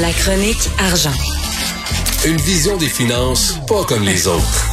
[0.00, 1.12] La chronique argent.
[2.26, 4.66] Une vision des finances pas comme les autres.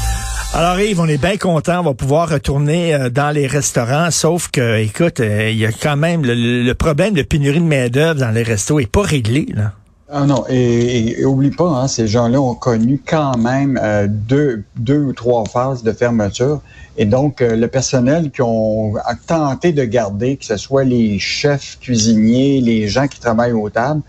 [0.53, 4.49] Alors Yves, on est bien content, on va pouvoir retourner euh, dans les restaurants, sauf
[4.49, 8.19] que, écoute, euh, il y a quand même le, problème de pénurie de main d'œuvre
[8.19, 9.73] dans les restos est pas réglé là.
[10.09, 14.99] Ah non, et, oublie pas, hein, ces gens-là ont connu quand même euh, deux, deux
[14.99, 16.61] ou trois phases de fermeture.
[16.97, 18.95] Et donc, euh, le personnel qui ont
[19.25, 24.01] tenté de garder, que ce soit les chefs cuisiniers, les gens qui travaillent aux tables,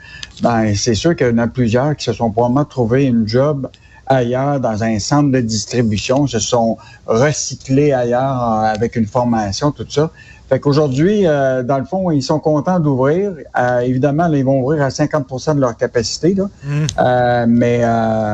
[0.42, 3.68] ben, c'est sûr qu'il y en a plusieurs qui se sont probablement trouvé une job
[4.06, 6.76] ailleurs dans un centre de distribution, se sont
[7.06, 10.10] recyclés ailleurs euh, avec une formation, tout ça.
[10.48, 13.32] Fait qu'aujourd'hui, euh, dans le fond, ils sont contents d'ouvrir.
[13.58, 16.34] Euh, évidemment, ils vont ouvrir à 50% de leur capacité.
[16.34, 16.44] Là.
[16.62, 16.86] Mm.
[16.98, 17.82] Euh, mais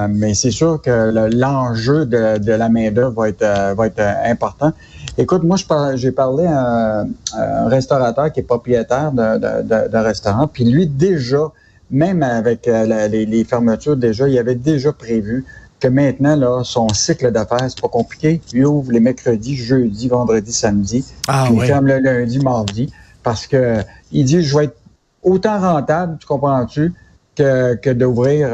[0.08, 4.72] mais c'est sûr que l'enjeu de, la main-d'œuvre va être, va être important.
[5.18, 5.56] Écoute, moi,
[5.94, 7.04] j'ai parlé à
[7.36, 11.52] un, restaurateur qui est propriétaire d'un restaurant, puis lui, déjà,
[11.90, 15.44] même avec les, les, fermetures, déjà, il avait déjà prévu
[15.80, 18.40] que maintenant, là, son cycle d'affaires, c'est pas compliqué.
[18.52, 21.04] Il ouvre les mercredis, jeudi, vendredi, samedi.
[21.26, 22.92] Ah, puis il ferme le lundi, mardi.
[23.22, 23.78] Parce que
[24.12, 24.76] il dit je vais être
[25.22, 26.92] autant rentable, tu comprends-tu,
[27.36, 28.50] que, que d'ouvrir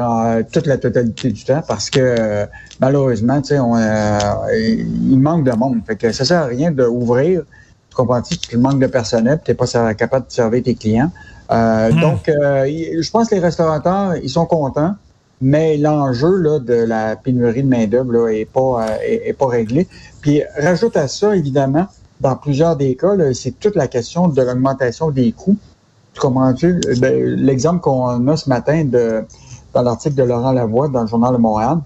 [0.52, 2.46] toute la totalité du temps parce que
[2.80, 4.78] malheureusement, tu sais, euh,
[5.10, 5.80] il manque de monde.
[5.86, 7.42] Fait que ça sert à rien d'ouvrir.
[7.96, 8.36] Tu comprends-tu?
[8.36, 11.10] Tu manques de personnel, tu n'es pas capable de servir tes clients.
[11.50, 12.00] Euh, hmm.
[12.00, 14.94] Donc, euh, je pense que les restaurateurs, ils sont contents
[15.40, 19.86] mais l'enjeu de la pénurie de main-d'œuvre est pas euh, est, pas réglé.
[20.22, 21.86] Puis rajoute à ça, évidemment,
[22.20, 25.58] dans plusieurs des cas, c'est toute la question de l'augmentation des coûts.
[26.56, 29.24] Tu ben, l'exemple qu'on a ce matin de
[29.74, 31.80] dans l'article de Laurent Lavoie dans le journal de Montréal,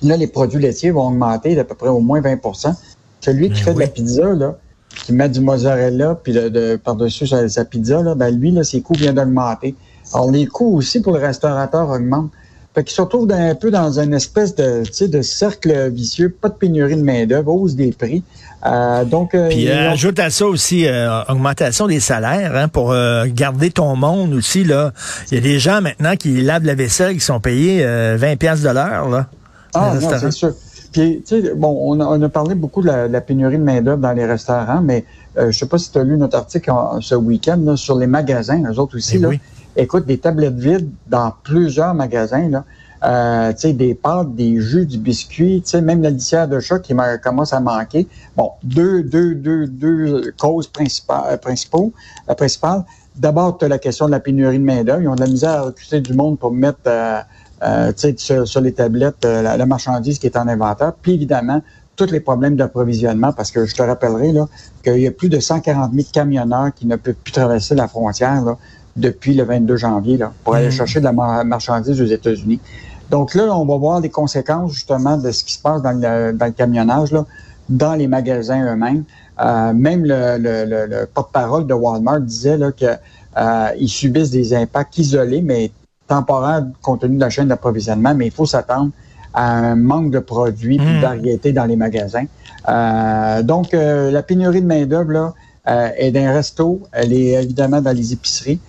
[0.00, 2.74] là, les produits laitiers vont augmenter d'à peu près au moins 20%
[3.20, 4.56] Celui qui ben fait de la pizza, là,
[4.94, 8.94] qui met du mozzarella puis de, par-dessus sa, pizza, là, ben lui, là, ses coûts
[8.94, 9.74] viennent d'augmenter.
[10.12, 12.30] Alors, les coûts aussi pour le restaurateur augmentent.
[12.74, 16.54] Fait qu'ils se retrouvent un peu dans une espèce de, de cercle vicieux, pas de
[16.54, 18.22] pénurie de main-d'œuvre, hausse des prix.
[18.64, 20.86] Euh, donc, euh, Puis euh, ajoute à ça aussi
[21.28, 22.94] augmentation des salaires hein, pour
[23.26, 24.62] garder ton monde aussi.
[24.62, 24.92] là.
[25.30, 28.62] Il y a des gens maintenant qui lavent la vaisselle qui sont payés 20 pièces
[28.62, 29.26] de l'heure.
[29.74, 30.52] Ah non, c'est sûr.
[30.92, 34.00] Puis, tu sais, bon, on a, on a, parlé beaucoup de la, pénurie de main-d'œuvre
[34.00, 35.04] dans les restaurants, mais
[35.36, 38.78] je sais pas si tu as lu notre article ce week-end sur les magasins, eux
[38.78, 39.16] autres aussi.
[39.16, 39.28] Eh là.
[39.28, 39.40] Oui
[39.76, 42.64] écoute, des tablettes vides dans plusieurs magasins, là.
[43.02, 46.60] Euh, tu sais, des pâtes, des jus, du biscuit, tu sais, même la litière de
[46.60, 48.06] chat qui commence à manquer.
[48.36, 51.94] Bon, deux, deux, deux, deux causes principales, euh, principaux,
[52.28, 52.84] euh, principales.
[53.16, 55.00] D'abord, tu as la question de la pénurie de main-d'œuvre.
[55.00, 57.20] Ils ont de la misère à recruter du monde pour mettre euh,
[57.62, 60.92] euh sur, sur, les tablettes la, marchandise qui est en inventaire.
[61.00, 61.62] Puis évidemment,
[61.96, 64.48] tous les problèmes d'approvisionnement, parce que je te rappellerai là
[64.82, 68.42] qu'il y a plus de 140 000 camionneurs qui ne peuvent plus traverser la frontière.
[68.42, 68.56] Là
[68.96, 70.72] depuis le 22 janvier là, pour aller hmm.
[70.72, 72.60] chercher de la marchandise aux États-Unis.
[73.10, 76.32] Donc là, on va voir les conséquences justement de ce qui se passe dans le,
[76.32, 77.26] dans le camionnage, là,
[77.68, 79.04] dans les magasins eux-mêmes.
[79.40, 82.98] Euh, même le, le, le, porte-parole de Walmart disait qu'ils
[83.38, 85.72] euh, subissent des impacts isolés, mais
[86.10, 88.90] temporaires compte tenu de la chaîne d'approvisionnement, mais il faut s'attendre
[89.32, 91.00] à un manque de produits et de hmm.
[91.00, 92.26] variété dans les magasins.
[92.68, 95.34] Euh, donc, euh, la pénurie de main-d'œuvre
[95.68, 98.60] euh, est dans les restos, elle est évidemment dans les épiceries.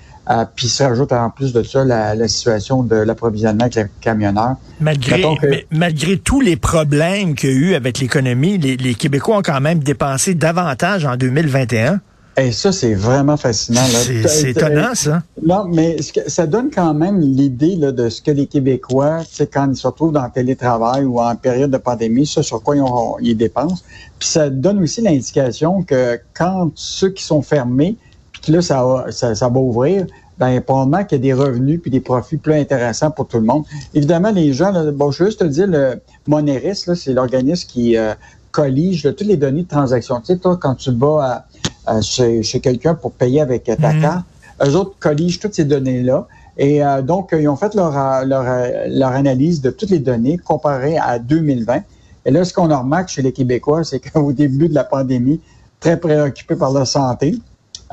[0.56, 4.56] Puis ça ajoute en plus de ça la, situation de l'approvisionnement avec les camionneurs.
[4.80, 5.26] Malgré,
[5.72, 9.80] malgré tous les problèmes qu'il y a eu avec l'économie, les, Québécois ont quand même
[9.80, 12.00] dépensé davantage en 2021.
[12.38, 13.82] Et ça, c'est vraiment fascinant.
[14.26, 15.22] C'est étonnant, ça.
[15.44, 15.98] Non, mais
[16.28, 19.20] ça donne quand même l'idée de ce que les Québécois,
[19.52, 22.78] quand ils se retrouvent dans le télétravail ou en période de pandémie, ça sur quoi
[22.78, 22.84] ils,
[23.22, 23.84] ils dépensent.
[24.18, 27.98] Puis ça donne aussi l'indication que quand ceux qui sont fermés,
[28.42, 30.08] puis là, ça va, ça, va ouvrir,
[30.40, 33.44] ben, probablement qu'il y a des revenus puis des profits plus intéressants pour tout le
[33.44, 33.66] monde.
[33.94, 37.68] Évidemment, les gens, là, bon, je veux juste te dire, le Moneris, là, c'est l'organisme
[37.70, 38.14] qui euh,
[38.52, 40.20] collige toutes les données de transaction.
[40.22, 41.46] Tu sais, toi, quand tu vas
[42.02, 44.02] chez, quelqu'un pour payer avec ta mhm.
[44.02, 44.26] carte,
[44.66, 46.28] eux autres colligent toutes ces données-là.
[46.58, 47.92] Et euh, donc, ils ont fait leur,
[48.26, 48.46] leur,
[48.88, 51.82] leur analyse de toutes les données comparées à 2020.
[52.26, 55.40] Et là, ce qu'on a remarqué chez les Québécois, c'est qu'au début de la pandémie,
[55.80, 57.38] très préoccupés par leur santé,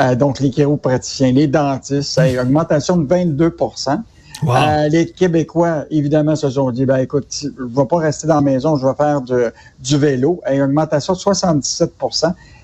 [0.01, 3.99] euh, donc les chiropraticiens, les dentistes, une augmentation de 22%
[4.47, 8.37] euh, les Québécois, évidemment, se sont dit, ben écoute, je ne vais pas rester dans
[8.37, 10.41] la maison, je vais faire du vélo.
[10.49, 11.93] Et une augmentation de 77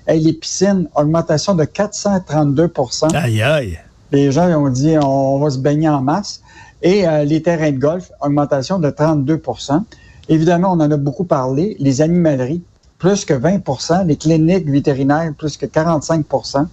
[0.07, 3.79] Les piscines, augmentation de 432% Aïe, aïe.
[4.11, 6.41] Les gens ont dit, on, va se baigner en masse.
[6.81, 9.81] Et euh, les terrains de golf, augmentation de 32%
[10.29, 11.75] Évidemment, on en a beaucoup parlé.
[11.79, 12.61] Les animaleries,
[12.99, 16.65] plus que 20% Les cliniques vétérinaires, plus que 45%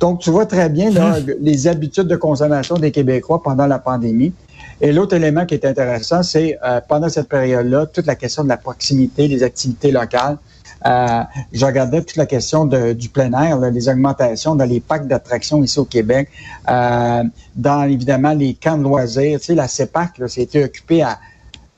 [0.00, 4.32] Donc, tu vois très bien là, les habitudes de consommation des Québécois pendant la pandémie.
[4.80, 8.48] Et l'autre élément qui est intéressant, c'est euh, pendant cette période-là, toute la question de
[8.48, 10.38] la proximité, des activités locales.
[10.86, 11.22] Euh,
[11.52, 15.62] je regardais toute la question du plein air, là, les augmentations dans les parcs d'attractions
[15.62, 16.28] ici au Québec,
[16.68, 17.22] euh,
[17.56, 19.40] dans évidemment les camps de loisirs.
[19.40, 21.18] Tu sais, la CEPAC, c'était occupé à...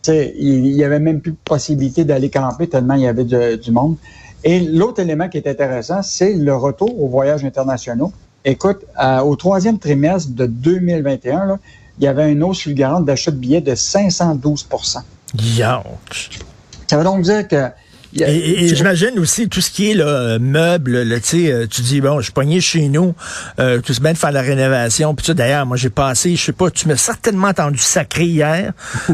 [0.02, 3.70] Tu sais, il y avait même plus possibilité d'aller camper tellement il y avait du
[3.70, 3.96] monde.
[4.42, 8.12] Et l'autre élément qui est intéressant, c'est le retour aux voyages internationaux.
[8.44, 8.78] Écoute,
[9.24, 11.58] au troisième trimestre de 2021, là,
[11.98, 14.68] il y avait une hausse fulgurante d'achat de billets de 512
[15.42, 16.30] Yauch.
[16.86, 17.70] Ça veut donc dire que
[18.20, 22.18] et, et j'imagine aussi tout ce qui est là, meuble, là, euh, tu dis, bon,
[22.18, 23.14] je suis pogné chez nous,
[23.58, 25.14] euh, tout se bien de faire la rénovation.
[25.14, 28.72] Puis d'ailleurs, moi j'ai passé, je sais pas, tu m'as certainement entendu sacré hier,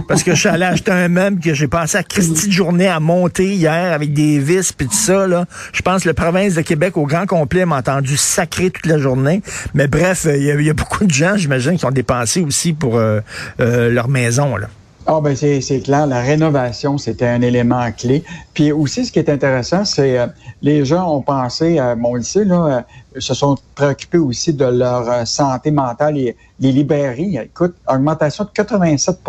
[0.08, 2.88] parce que je suis allé acheter un meuble que j'ai passé à Christie de journée
[2.88, 5.26] à monter hier avec des vis puis tout ça.
[5.26, 5.46] Là.
[5.72, 8.98] Je pense que le province de Québec au grand complet m'a entendu sacré toute la
[8.98, 9.42] journée.
[9.74, 13.20] Mais bref, il y, a beaucoup de gens, j'imagine, qui ont dépensé aussi pour euh,
[13.58, 14.56] leur maison.
[14.56, 14.68] Là.
[15.04, 18.22] Ah ben c'est, clair, la rénovation, c'était un élément clé.
[18.54, 20.26] Puis aussi, ce qui est intéressant, c'est euh,
[20.62, 22.84] les gens ont pensé, à mon lycée, là,
[23.16, 26.14] euh, se sont préoccupés aussi de leur euh, santé mentale.
[26.14, 29.20] Les, les librairies, écoute, augmentation de 87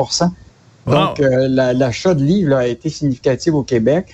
[0.86, 4.12] donc, l'achat de livres a été significatif au Québec.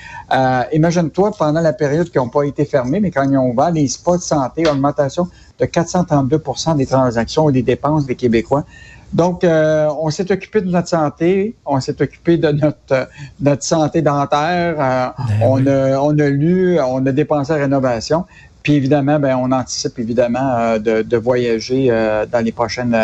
[0.71, 3.87] Imagine-toi, pendant la période qui n'ont pas été fermés, mais quand ils ont ouvert, les
[3.87, 5.27] spots de santé, augmentation
[5.59, 6.43] de 432
[6.75, 8.65] des transactions et des dépenses des Québécois.
[9.13, 13.09] Donc, euh, on s'est occupé de notre santé, on s'est occupé de notre
[13.39, 18.25] notre santé dentaire, euh, ben on, a, on a lu, on a dépensé à rénovation.
[18.61, 21.87] Puis évidemment, ben, on anticipe évidemment euh, de, de, voyager
[22.31, 22.95] dans les prochaines.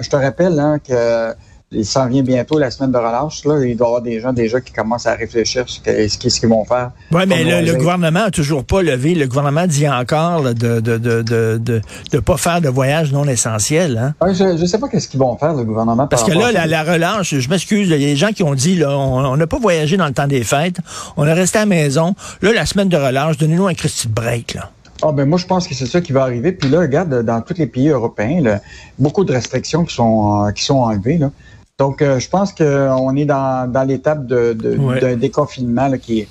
[0.00, 1.34] je te rappelle hein, que
[1.72, 3.44] il s'en vient bientôt la semaine de relâche.
[3.44, 3.64] Là.
[3.64, 6.64] Il doit y avoir des gens déjà qui commencent à réfléchir sur ce qu'ils vont
[6.64, 6.92] faire.
[7.10, 9.14] Oui, mais le, gouvernement n'a toujours pas levé.
[9.14, 11.80] Le gouvernement dit encore de de, de, de,
[12.12, 14.14] de, pas faire de voyage non essentiel.
[14.22, 14.32] Hein?
[14.32, 16.06] je ne sais pas qu'est-ce qu'ils vont faire, le gouvernement.
[16.06, 18.76] Parce que là, la, relâche, je m'excuse, il y a des gens qui ont dit,
[18.76, 20.76] là, on n'a pas voyagé dans le temps des fêtes,
[21.16, 22.14] on est resté à la maison.
[22.42, 24.54] Là, la semaine de relâche, donnez-nous un Christy break.
[24.54, 24.70] Là.
[25.02, 26.52] Ah ben moi je pense que c'est ça qui va arriver.
[26.52, 28.60] Puis là, regarde, dans tous les pays européens, là,
[28.98, 31.18] beaucoup de restrictions qui sont euh, qui sont enlevées.
[31.18, 31.30] Là.
[31.78, 36.26] Donc, euh, je pense qu'on est dans, dans l'étape de, de, d'un déconfinement qui,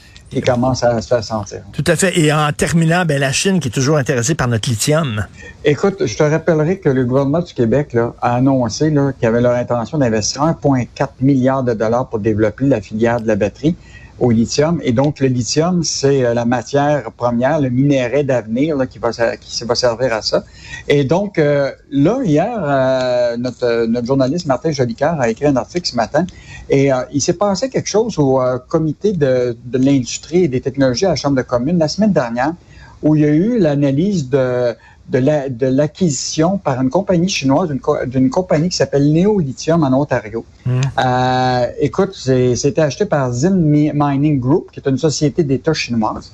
[0.45, 1.59] commence à se faire sentir.
[1.73, 2.17] Tout à fait.
[2.17, 5.27] Et en terminant, ben, la Chine qui est toujours intéressée par notre lithium.
[5.63, 9.41] Écoute, je te rappellerai que le gouvernement du Québec là, a annoncé là, qu'il avait
[9.41, 10.87] leur intention d'investir 1,4
[11.21, 13.75] milliard de dollars pour développer la filière de la batterie
[14.19, 14.79] au lithium.
[14.83, 19.63] Et donc, le lithium, c'est euh, la matière première, le minerai d'avenir qui va, qui
[19.63, 20.43] va servir à ça.
[20.87, 25.87] Et donc, euh, là, hier, euh, notre, notre journaliste Martin Jolicoeur a écrit un article
[25.87, 26.25] ce matin
[26.69, 28.39] et il s'est passé quelque chose au
[28.69, 32.53] comité de, de l'industrie et des technologies à la Chambre de commune la semaine dernière
[33.01, 34.75] où il y a eu l'analyse de
[35.09, 37.69] de l'acquisition par une compagnie chinoise
[38.07, 40.45] d'une compagnie qui s'appelle Neolithium en Ontario.
[40.65, 40.81] Hmm.
[41.03, 46.31] Euh, écoute, c'était acheté par Zin Mining Group, qui est une société d'État chinoise.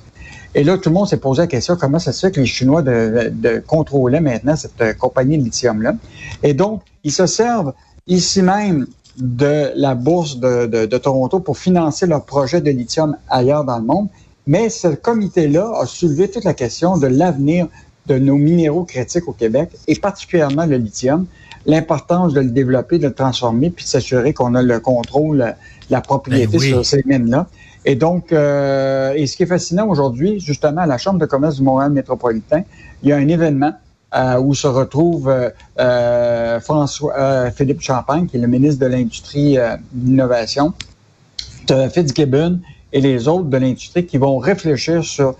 [0.54, 2.46] Et là, tout le monde s'est posé la question comment ça se fait que les
[2.46, 5.94] Chinois de, de contrôlaient maintenant cette euh, compagnie de lithium-là?
[6.42, 7.72] Et donc, ils se servent
[8.08, 13.64] ici même de la bourse de, de, Toronto pour financer leur projet de lithium ailleurs
[13.64, 14.08] dans le monde.
[14.46, 17.68] Mais ce comité-là a soulevé toute la question de l'avenir
[18.12, 21.26] de nos minéraux critiques au Québec, et particulièrement le lithium,
[21.66, 25.54] l'importance de le développer, de le transformer, puis de s'assurer qu'on a le contrôle,
[25.90, 27.46] la propriété ben sur ces mines-là.
[27.84, 31.56] Et donc, euh, et ce qui est fascinant aujourd'hui, justement, à la Chambre de commerce
[31.56, 32.62] du Montréal métropolitain,
[33.02, 33.72] il y a un événement
[34.14, 35.32] euh, où se retrouve
[35.78, 40.72] euh, François Philippe Champagne, qui est le ministre de l'Industrie et de l'Innovation,
[41.92, 42.60] Fitzgibbon
[42.92, 45.36] et les autres de l'industrie qui vont réfléchir sur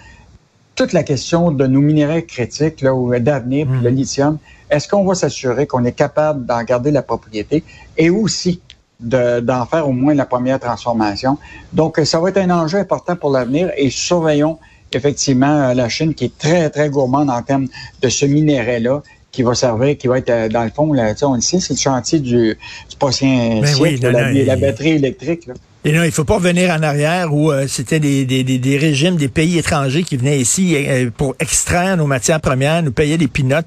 [0.74, 3.94] toute la question de nos minéraux critiques là, ou d'avenir, puis le hmm.
[3.94, 4.38] lithium,
[4.70, 7.64] est-ce qu'on va s'assurer qu'on est capable d'en garder la propriété
[7.96, 8.60] et aussi
[9.00, 11.38] d'en faire au moins la première transformation?
[11.72, 14.58] Donc, ça va être un enjeu important pour l'avenir et surveillons
[14.92, 17.66] effectivement euh, la Chine qui est très, très gourmande en termes
[18.02, 21.34] de ce minérai-là qui va servir, qui va être euh, dans le fond, là, on
[21.34, 22.56] le sait, c'est le chantier du,
[22.90, 25.46] du prochain ben siècle, la, la, batterie électrique.
[25.46, 25.54] Là.
[25.82, 29.16] Et non, il faut pas revenir en arrière où euh, c'était des, des, des, régimes,
[29.16, 33.28] des pays étrangers qui venaient ici euh, pour extraire nos matières premières, nous payer des
[33.28, 33.66] pinottes,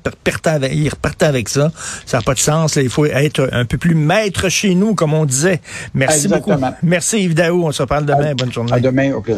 [0.71, 1.71] ils repartaient avec ça.
[2.05, 2.75] Ça n'a pas de sens.
[2.75, 5.59] il faut être un peu plus maître chez nous, comme on disait.
[5.95, 6.51] Merci beaucoup.
[6.83, 7.65] Merci Yves Daou.
[7.65, 8.35] On se reparle demain.
[8.35, 8.73] Bonne journée.
[8.73, 9.13] À demain.
[9.13, 9.21] Au